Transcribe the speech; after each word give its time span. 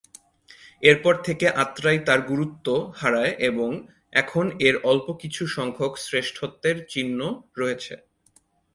এর 0.83 0.97
পর 1.03 1.15
থেকে 1.23 1.45
আত্রাই 1.63 1.99
তার 2.07 2.19
গুরুত্ব 2.21 2.67
হারায় 2.95 3.33
এবং 3.49 3.71
এখন 4.13 4.45
এর 4.67 4.75
অল্প 4.83 5.07
কিছু 5.21 5.43
সংখ্যক 5.47 5.93
শ্রেষ্ঠত্বের 6.05 6.77
চিহ্ন 6.89 7.19
রয়েছে। 7.57 7.93